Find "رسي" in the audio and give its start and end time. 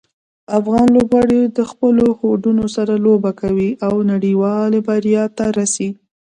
5.59-5.89